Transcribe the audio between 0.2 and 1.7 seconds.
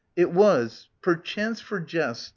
was— perchance